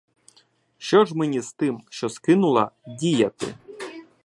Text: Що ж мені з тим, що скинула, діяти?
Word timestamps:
Що 0.77 1.05
ж 1.05 1.15
мені 1.17 1.41
з 1.41 1.53
тим, 1.53 1.81
що 1.89 2.09
скинула, 2.09 2.71
діяти? 2.87 3.55